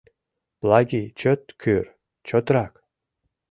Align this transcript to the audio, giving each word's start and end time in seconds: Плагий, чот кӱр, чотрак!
Плагий, 0.59 1.07
чот 1.19 1.41
кӱр, 1.61 1.85
чотрак! 2.27 2.73